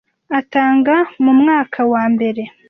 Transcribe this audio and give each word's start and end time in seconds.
atanga 0.39 0.95
mu 1.23 1.31
mwaka 1.39 1.79
wa 1.93 2.03
mbere 2.13 2.41